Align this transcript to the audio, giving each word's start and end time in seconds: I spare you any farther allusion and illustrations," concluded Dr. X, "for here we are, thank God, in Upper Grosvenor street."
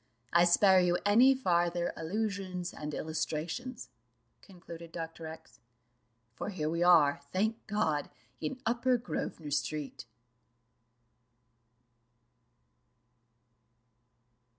I 0.33 0.45
spare 0.45 0.79
you 0.79 0.97
any 1.05 1.35
farther 1.35 1.93
allusion 1.95 2.63
and 2.75 2.91
illustrations," 2.91 3.89
concluded 4.41 4.91
Dr. 4.91 5.27
X, 5.27 5.59
"for 6.33 6.49
here 6.49 6.71
we 6.71 6.81
are, 6.81 7.19
thank 7.31 7.67
God, 7.67 8.09
in 8.39 8.59
Upper 8.65 8.97
Grosvenor 8.97 9.51
street." 9.51 10.05